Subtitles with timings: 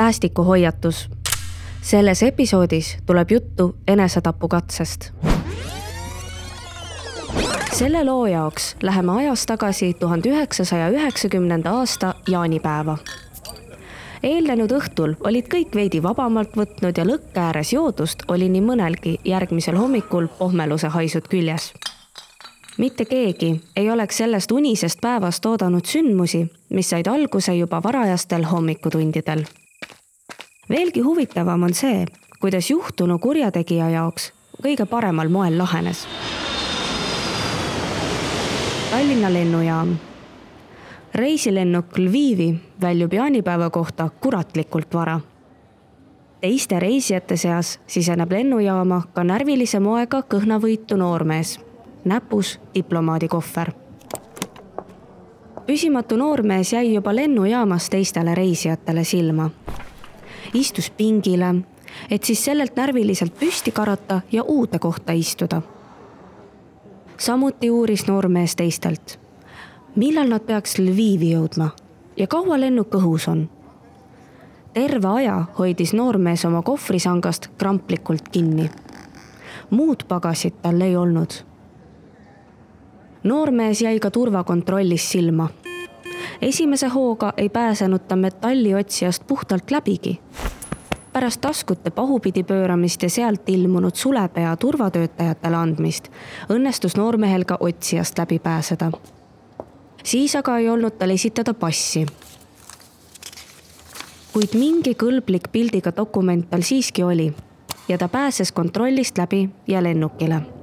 [0.00, 1.10] päästikuhoiatus.
[1.82, 5.10] selles episoodis tuleb juttu enesetapukatsest.
[7.72, 12.98] selle loo jaoks läheme ajas tagasi tuhande üheksasaja üheksakümnenda aasta jaanipäeva.
[14.22, 19.76] eelnenud õhtul olid kõik veidi vabamalt võtnud ja lõkke ääres joodust oli nii mõnelgi järgmisel
[19.76, 21.72] hommikul pohmeluse haisud küljes
[22.78, 29.44] mitte keegi ei oleks sellest unisest päevast oodanud sündmusi, mis said alguse juba varajastel hommikutundidel
[30.70, 32.06] veelgi huvitavam on see,
[32.40, 36.06] kuidas juhtunu kurjategija jaoks kõige paremal moel lahenes.
[38.90, 39.96] Tallinna lennujaam.
[41.14, 45.20] reisilennuk Lvivi väljub jaanipäeva kohta kuratlikult vara.
[46.40, 51.60] teiste reisijate seas siseneb lennujaama ka närvilise moega kõhnavõitu noormees,
[52.04, 53.72] näpus diplomaadikohver
[55.66, 59.50] püsimatu noormees jäi juba lennujaamas teistele reisijatele silma
[60.54, 61.54] istus pingile,
[62.10, 65.62] et siis sellelt närviliselt püsti karata ja uude kohta istuda.
[67.18, 69.20] samuti uuris noormees teistelt,
[69.96, 71.70] millal nad peaks Lvivi jõudma
[72.16, 73.50] ja kaua lennuk õhus on.
[74.72, 78.70] terve aja hoidis noormees oma kohvrisangast kramplikult kinni.
[79.70, 81.50] muud pagasit tal ei olnud
[83.24, 85.48] noormees jäi ka turvakontrollis silma
[86.42, 90.20] esimese hooga ei pääsenud ta metalliotsijast puhtalt läbigi.
[91.12, 96.08] pärast taskute pahupidi pööramist ja sealt ilmunud sulepea turvatöötajatele andmist
[96.50, 98.92] õnnestus noormehel ka otsijast läbi pääseda.
[100.04, 102.06] siis aga ei olnud tal esitada passi.
[104.32, 107.34] kuid mingi kõlblik pildiga dokument tal siiski oli
[107.88, 110.59] ja ta pääses kontrollist läbi ja lennukile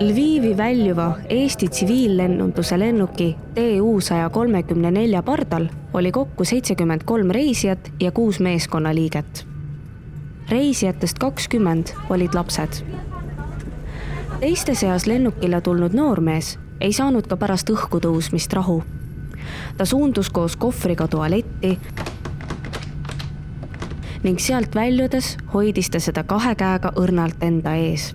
[0.00, 7.92] Lvivi väljuva Eesti tsiviillennunduse lennuki TU saja kolmekümne nelja pardal oli kokku seitsekümmend kolm reisijat
[8.00, 9.46] ja kuus meeskonnaliiget.
[10.48, 12.82] reisijatest kakskümmend olid lapsed.
[14.40, 18.82] teiste seas lennukile tulnud noormees ei saanud ka pärast õhku tõusmist rahu.
[19.76, 21.78] ta suundus koos kohvriga tualetti
[24.22, 28.14] ning sealt väljudes hoidis ta seda kahe käega õrnalt enda ees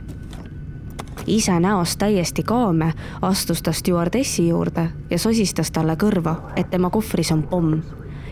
[1.29, 7.31] ise näost täiesti kaame, astus ta stjuardessi juurde ja sosistas talle kõrva, et tema kohvris
[7.31, 7.81] on pomm.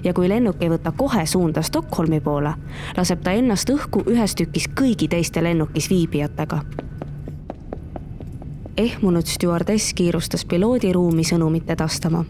[0.04, 2.54] ja kui lennuk ei võta kohe suunda Stockholmi poole,
[2.98, 6.62] laseb ta ennast õhku ühes tükis kõigi teiste lennukis viibijatega.
[8.78, 12.26] ehmunud stjuardess kiirustas piloodiruumi sõnumit edastama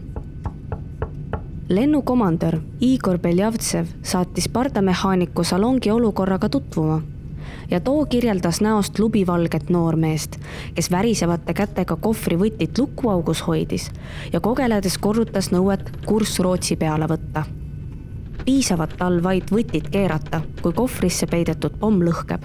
[1.68, 7.02] lennukomandör Igor Beljavtsev saatis pardamehaaniku salongi olukorraga tutvuma
[7.70, 10.38] ja too kirjeldas näost lubivalget noormeest,
[10.74, 13.90] kes värisevate kätega kohvrivõtit lukuaugus hoidis
[14.32, 17.42] ja kogeledes korrutas nõuet kurss Rootsi peale võtta.
[18.44, 22.42] piisavat tal vaid võtit keerata, kui kohvrisse peidetud pomm lõhkeb.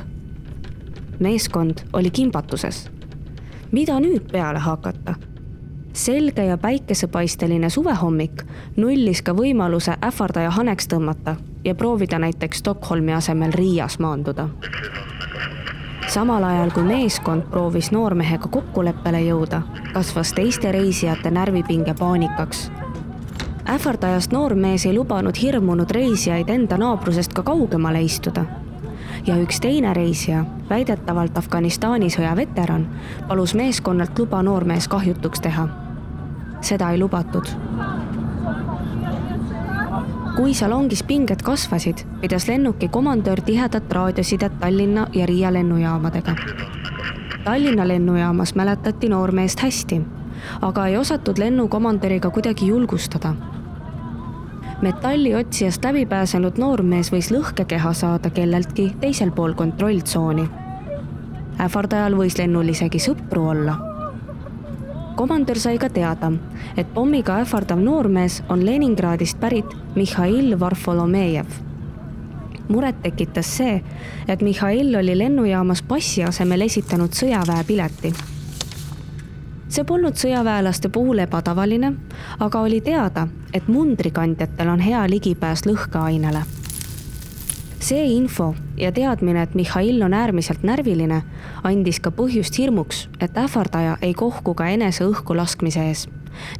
[1.19, 2.89] meeskond oli kimbatuses.
[3.71, 5.15] mida nüüd peale hakata?
[5.93, 8.43] selge ja päikesepaisteline suvehommik
[8.77, 14.49] nullis ka võimaluse ähvardaja haneks tõmmata ja proovida näiteks Stockholmi asemel Riias maanduda
[16.13, 19.61] samal ajal kui meeskond proovis noormehega kokkuleppele jõuda,
[19.93, 22.71] kasvas teiste reisijate närvipinge paanikaks.
[23.69, 28.45] ähvardajast noormees ei lubanud hirmunud reisijaid enda naabrusest ka kaugemale istuda.
[29.27, 32.87] ja üks teine reisija, väidetavalt Afganistani sõja veteran,
[33.27, 35.67] palus meeskonnalt luba noormees kahjutuks teha.
[36.61, 37.47] seda ei lubatud
[40.35, 46.35] kui salongis pinged kasvasid, pidas lennuki komandör tihedat raadiosidet Tallinna ja Riia lennujaamadega.
[47.43, 50.01] Tallinna lennujaamas mäletati noormeest hästi,
[50.61, 53.35] aga ei osatud lennukomandöriga kuidagi julgustada.
[54.81, 60.49] metalli otsijast läbi pääsenud noormees võis lõhkekeha saada kelleltki teisel pool kontrolltsooni.
[61.59, 63.92] ähvardajal võis lennul isegi sõpru olla
[65.15, 66.31] komandör sai ka teada,
[66.77, 69.65] et pommiga ähvardav noormees on Leningradist pärit
[69.95, 71.45] Mihhail Varfolomejev.
[72.69, 73.83] muret tekitas see,
[74.27, 78.13] et Mihhail oli lennujaamas passi asemel esitanud sõjaväepileti.
[79.69, 81.93] see polnud sõjaväelaste puhul ebatavaline,
[82.39, 86.62] aga oli teada, et mundrikandjatel on hea ligipääs lõhkeainele
[87.83, 91.21] see info ja teadmine, et Mihhail on äärmiselt närviline,
[91.63, 96.07] andis ka põhjust hirmuks, et ähvardaja ei kohku ka enese õhku laskmise ees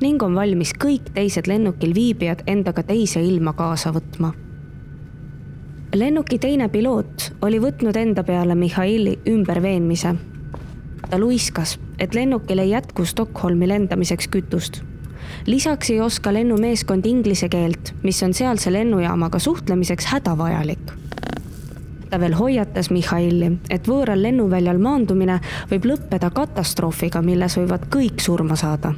[0.02, 4.34] ning on valmis kõik teised lennukil viibijad endaga teise ilma kaasa võtma.
[5.94, 10.16] lennuki teine piloot oli võtnud enda peale Mihhaili ümberveenmise.
[11.10, 14.84] ta luiskas, et lennukil ei jätku Stockholmi lendamiseks kütust
[15.46, 21.03] lisaks ei oska lennumeeskond inglise keelt, mis on sealse lennujaamaga suhtlemiseks hädavajalik.
[22.14, 25.40] Ta veel hoiatas Mihhaili, et võõral lennuväljal maandumine
[25.72, 28.94] võib lõppeda katastroofiga, milles võivad kõik surma saada.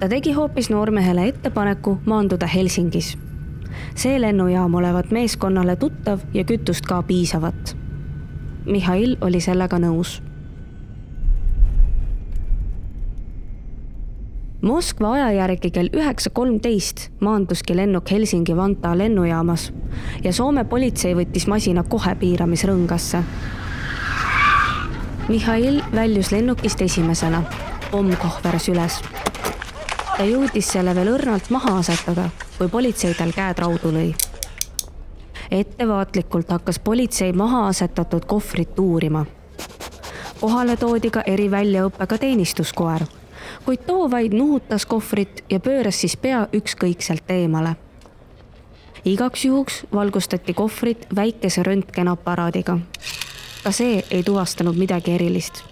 [0.00, 3.16] ta tegi hoopis noormehele ettepaneku maanduda Helsingis.
[3.94, 7.76] see lennujaam olevat meeskonnale tuttav ja kütust ka piisavat.
[8.66, 10.22] Mihhail oli sellega nõus
[14.62, 19.68] Moskva aja järgi kell üheksa kolmteist maanduski lennuk Helsingi-Vantaa lennujaamas
[20.24, 23.20] ja Soome politsei võttis masina kohe piiramisrõngasse.
[25.28, 27.42] Mihhail väljus lennukist esimesena,
[27.90, 28.96] pomm kohveras üles.
[30.16, 32.26] ta jõudis selle veel õrnalt maha asetada,
[32.58, 34.14] kui politsei tal käed raudu lõi.
[35.50, 39.24] ettevaatlikult hakkas politsei maha asetatud kohvrit uurima.
[40.40, 43.06] kohale toodi ka eriväljaõppega teenistuskoer
[43.64, 47.76] kuid too vaid nuhutas kohvrit ja pööras siis pea ükskõikselt eemale.
[49.04, 52.78] igaks juhuks valgustati kohvrit väikese röntgenaparaadiga.
[53.64, 55.64] ka see ei tuvastanud midagi erilist.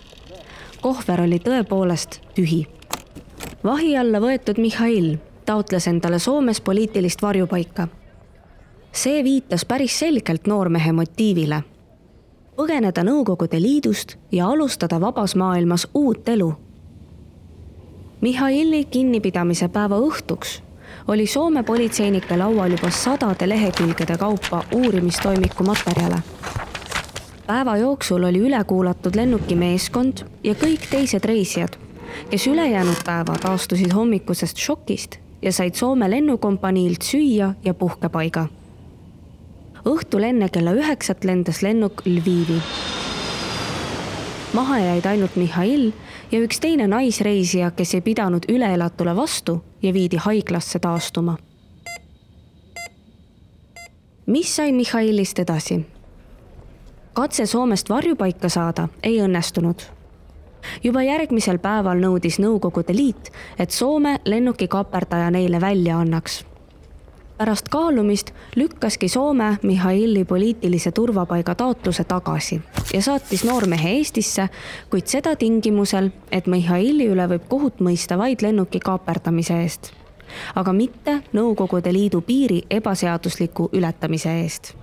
[0.81, 2.67] kohver oli tõepoolest tühi.
[3.65, 7.89] vahi alla võetud Mihhail taotles endale Soomes poliitilist varjupaika.
[8.93, 11.63] see viitas päris selgelt noormehe motiivile
[12.57, 16.55] põgeneda Nõukogude Liidust ja alustada vabas maailmas uut elu
[18.21, 20.63] Mihhaili kinnipidamise päeva õhtuks
[21.09, 26.19] oli Soome politseinike laual juba sadade lehekülgede kaupa uurimistoimiku materjale.
[27.47, 31.77] päeva jooksul oli üle kuulatud lennuki meeskond ja kõik teised reisijad,
[32.31, 38.47] kes ülejäänud päeva taastusid hommikusest šokist ja said Soome lennukompaniilt süüa ja puhkepaiga.
[39.85, 42.63] õhtul enne kella üheksat lendas lennuk Lvivi.
[44.53, 45.93] maha jäid ainult Mihhail
[46.33, 51.37] ja üks teine naisreisija, kes ei pidanud üleelatule vastu ja viidi haiglasse taastuma.
[54.27, 55.87] mis sai Mihhailist edasi?
[57.13, 59.83] katse Soomest varjupaika saada ei õnnestunud.
[60.85, 66.45] juba järgmisel päeval nõudis Nõukogude Liit, et Soome lennuki kaaperdaja neile välja annaks
[67.39, 72.63] pärast kaalumist lükkaski Soome Mihhaili poliitilise turvapaiga taotluse tagasi
[72.95, 74.49] ja saatis noormehe Eestisse,
[74.91, 79.93] kuid seda tingimusel, et Mihhaili üle võib kohut mõista vaid lennuki kaaperdamise eest,
[80.55, 84.75] aga mitte Nõukogude Liidu piiri ebaseadusliku ületamise eest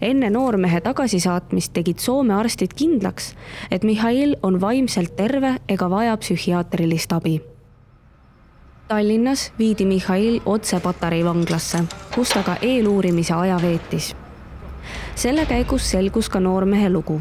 [0.00, 3.34] enne noormehe tagasisaatmist tegid Soome arstid kindlaks,
[3.70, 7.40] et Mihhail on vaimselt terve ega vaja psühhiaatrilist abi.
[8.88, 11.84] Tallinnas viidi Mihhail otse Patarei vanglasse,
[12.14, 14.14] kus ta ka eeluurimise aja veetis.
[15.14, 17.20] selle käigus selgus ka noormehe lugu.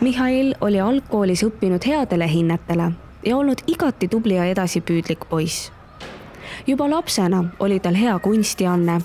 [0.00, 2.92] Mihhail oli algkoolis õppinud headele hinnetele
[3.26, 5.72] ja olnud igati tubli ja edasipüüdlik poiss
[6.66, 9.00] juba lapsena oli tal hea kunstianne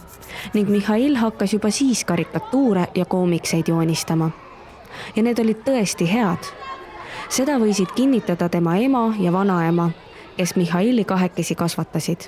[0.54, 4.30] ning Mihhail hakkas juba siis karikatuure ja koomikseid joonistama.
[5.16, 6.44] ja need olid tõesti head.
[7.30, 9.92] seda võisid kinnitada tema ema ja vanaema,
[10.38, 12.20] kes Mihhaili kahekesi kasvatasid.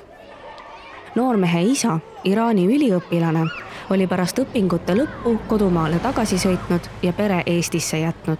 [1.15, 3.47] noormehe isa, Iraani üliõpilane,
[3.89, 8.39] oli pärast õpingute lõppu kodumaale tagasi sõitnud ja pere Eestisse jätnud.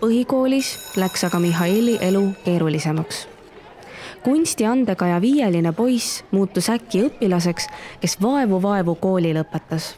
[0.00, 3.33] põhikoolis läks aga Mihhaili elu keerulisemaks
[4.24, 7.68] kunstiandega ja viieline poiss muutus äkki õpilaseks,
[8.00, 9.94] kes vaevu-vaevu kooli lõpetas.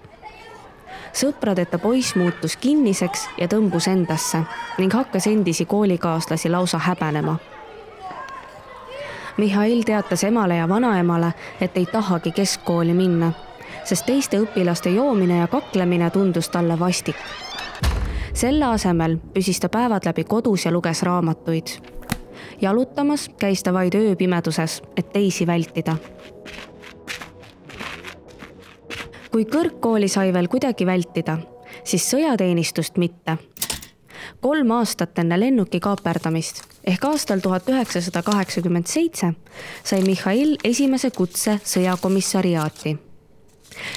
[1.13, 4.43] sõpradeta poiss muutus kinniseks ja tõmbus endasse
[4.79, 7.37] ning hakkas endisi koolikaaslasi lausa häbenema.
[9.37, 13.33] Mihhail teatas emale ja vanaemale, et ei tahagi keskkooli minna,
[13.85, 17.17] sest teiste õpilaste joomine ja kaklemine tundus talle vastik.
[18.35, 21.96] selle asemel püsis ta päevad läbi kodus ja luges raamatuid
[22.61, 25.97] jalutamas käis ta vaid ööpimeduses, et teisi vältida.
[29.37, 31.39] kui kõrgkooli sai veel kuidagi vältida,
[31.85, 33.37] siis sõjateenistust mitte.
[34.41, 39.33] kolm aastat enne lennuki kaaperdamist ehk aastal tuhat üheksasada kaheksakümmend seitse
[39.85, 42.97] sai Mihhail esimese kutse sõjakomissariaati.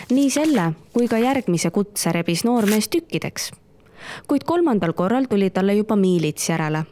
[0.09, 3.51] nii selle kui ka järgmise kutse rebis noormees tükkideks
[4.27, 6.83] kuid kolmandal korral tuli talle juba miilits järele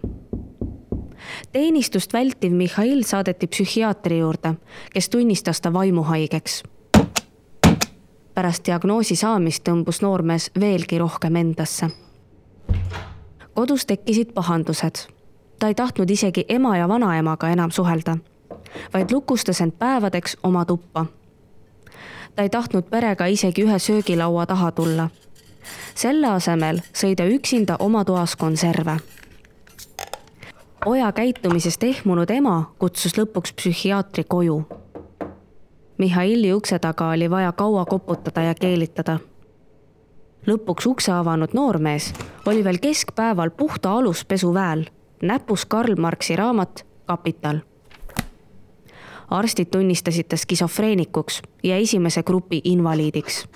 [1.57, 4.53] teenistust vältiv Mihhail saadeti psühhiaatri juurde,
[4.93, 6.63] kes tunnistas ta vaimuhaigeks.
[8.33, 11.89] pärast diagnoosi saamist tõmbus noormees veelgi rohkem endasse.
[13.53, 14.95] kodus tekkisid pahandused.
[15.59, 18.17] ta ei tahtnud isegi ema ja vanaemaga enam suhelda,
[18.93, 21.05] vaid lukustas end päevadeks oma tuppa.
[22.35, 25.09] ta ei tahtnud perega isegi ühe söögilaua taha tulla.
[25.95, 28.97] selle asemel sõi ta üksinda oma toas konserve.
[30.85, 34.61] Poja käitumisest ehmunud ema kutsus lõpuks psühhiaatri koju.
[35.97, 39.19] Mihhaili ukse taga oli vaja kaua koputada ja keelitada
[40.47, 42.13] lõpuks ukse avanud noormees
[42.47, 44.85] oli veel keskpäeval puhta aluspesuväel,
[45.21, 47.59] näpus Karl Marxi raamat Kapital.
[49.29, 53.47] arstid tunnistasid ta skisofreenikuks ja esimese grupi invaliidiks.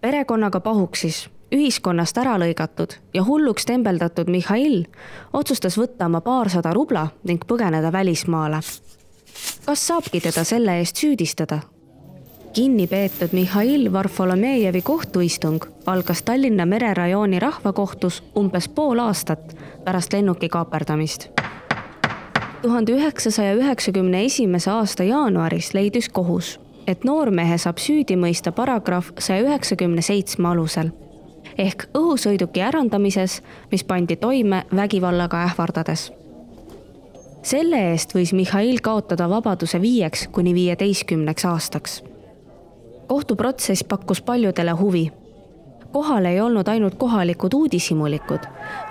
[0.00, 4.84] perekonnaga pahuksis, ühiskonnast ära lõigatud ja hulluks tembeldatud Mihhail
[5.32, 8.60] otsustas võtta oma paarsada rubla ning põgeneda välismaale.
[9.66, 11.60] kas saabki teda selle eest süüdistada
[12.56, 21.28] kinni peetud Mihhail Varfolomejevi kohtuistung algas Tallinna mererajooni rahvakohtus umbes pool aastat pärast lennuki kaaperdamist.
[22.62, 29.42] tuhande üheksasaja üheksakümne esimese aasta jaanuaris leidis kohus, et noormehe saab süüdi mõista paragrahv saja
[29.42, 30.90] üheksakümne seitsme alusel
[31.58, 36.12] ehk õhusõiduki ärandamises, mis pandi toime vägivallaga ähvardades
[37.46, 42.02] selle eest võis Mihhail kaotada vabaduse viieks kuni viieteistkümneks aastaks
[43.06, 45.12] kohtuprotsess pakkus paljudele huvi.
[45.92, 48.40] kohal ei olnud ainult kohalikud uudishimulikud,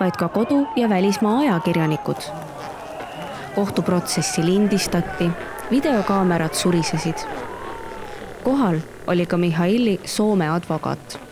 [0.00, 2.16] vaid ka kodu- ja välismaa ajakirjanikud.
[3.54, 5.30] kohtuprotsessi lindistati,
[5.70, 7.16] videokaamerad surisesid.
[8.44, 11.25] kohal oli ka Mihhaili Soome advokaat.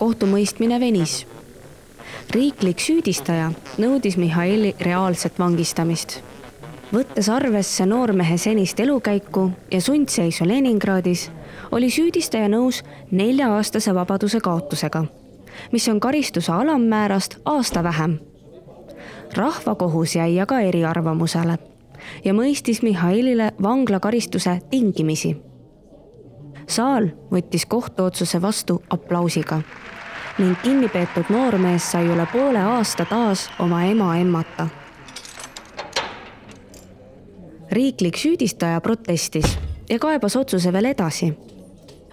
[0.00, 1.26] Kohtumõistmine venis.
[2.30, 6.20] riiklik süüdistaja nõudis Mihhaili reaalset vangistamist
[6.92, 11.30] võttes arvesse noormehe senist elukäiku ja sundseisu Leningradis,
[11.70, 15.04] oli süüdistaja nõus nelja-aastase vabaduse kaotusega,
[15.72, 18.18] mis on karistuse alammäärast aasta vähem.
[19.36, 21.58] rahvakohus jäi aga eriarvamusele
[22.24, 25.36] ja mõistis Mihhailile vanglakaristuse tingimisi.
[26.66, 29.62] saal võttis kohtuotsuse vastu aplausiga
[30.40, 34.68] ning kinnipeetud noormees sai üle poole aasta taas oma ema emmata
[37.70, 41.32] riiklik süüdistaja protestis ja kaebas otsuse veel edasi.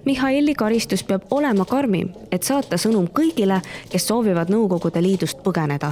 [0.05, 5.91] Mihhaili karistus peab olema karmim, et saata sõnum kõigile, kes soovivad Nõukogude Liidust põgeneda.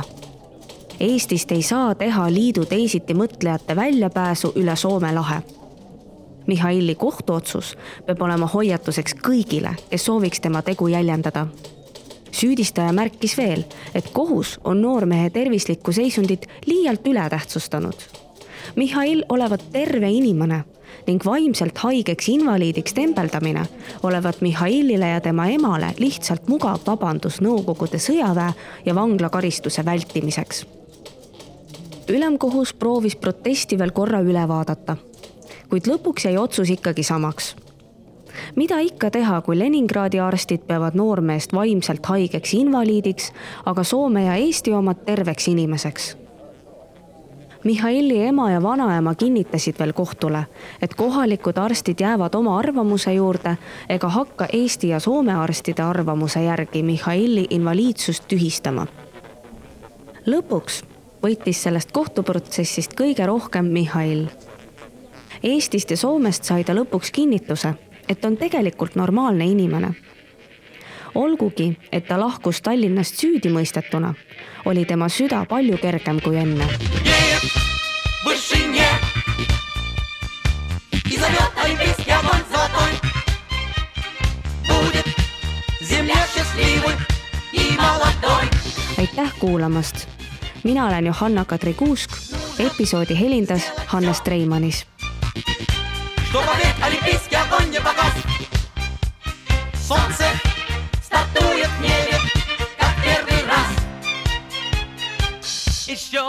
[1.00, 5.42] Eestist ei saa teha liidu teisitimõtlejate väljapääsu üle Soome lahe.
[6.48, 7.76] Mihhaili kohtuotsus
[8.06, 11.48] peab olema hoiatuseks kõigile, kes sooviks tema tegu jäljendada
[12.36, 13.64] süüdistaja märkis veel,
[13.96, 18.08] et kohus on noormehe tervislikku seisundit liialt ületähtsustanud
[18.76, 20.64] Mihhail olevat terve inimene
[21.08, 23.66] ning vaimselt haigeks invaliidiks tembeldamine
[24.04, 28.54] olevat Mihhailile ja tema emale lihtsalt mugav vabandus Nõukogude sõjaväe
[28.86, 30.66] ja vanglakaristuse vältimiseks.
[32.10, 34.98] ülemkohus proovis protesti veel korra üle vaadata,
[35.70, 37.56] kuid lõpuks jäi otsus ikkagi samaks
[38.56, 43.32] mida ikka teha, kui Leningradi arstid peavad noormeest vaimselt haigeks invaliidiks,
[43.66, 46.16] aga Soome ja Eesti omad terveks inimeseks
[47.66, 50.44] Mihhaili ema ja vanaema kinnitasid veel kohtule,
[50.82, 53.58] et kohalikud arstid jäävad oma arvamuse juurde
[53.90, 58.86] ega hakka Eesti ja Soome arstide arvamuse järgi Mihhaili invaliidsust tühistama.
[60.28, 60.84] lõpuks
[61.24, 64.28] võitis sellest kohtuprotsessist kõige rohkem Mihhail.
[65.44, 67.74] Eestist ja Soomest sai ta lõpuks kinnituse,
[68.10, 69.94] et on tegelikult normaalne inimene.
[71.16, 74.14] olgugi, et ta lahkus Tallinnast süüdi mõistetuna,
[74.66, 76.68] oli tema süda palju kergem kui enne.
[89.00, 90.08] Aitäh kuulamast,
[90.64, 92.12] mina olen Johanna-Kadri Kuusk,
[92.60, 94.86] episoodi helindas Hannes Treimanis.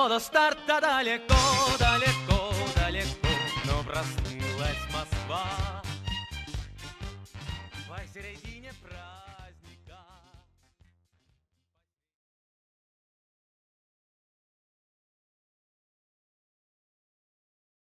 [0.07, 1.35] Еще до старта далеко,
[1.81, 3.29] далеко, далеко,
[3.65, 5.76] но проснулась Москва.